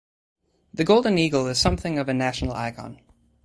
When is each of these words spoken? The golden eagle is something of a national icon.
The 0.73 0.83
golden 0.83 1.19
eagle 1.19 1.45
is 1.45 1.59
something 1.59 1.99
of 1.99 2.09
a 2.09 2.13
national 2.15 2.53
icon. 2.55 3.03